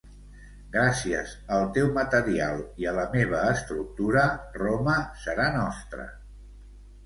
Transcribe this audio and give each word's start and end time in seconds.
Gràcies 0.75 1.33
al 1.57 1.67
teu 1.75 1.91
material 1.97 2.63
i 2.85 2.89
a 2.93 2.95
la 3.01 3.05
meva 3.13 3.43
estructura, 3.53 4.27
Roma 4.65 4.99
serà 5.29 5.49
nostra. 5.63 6.11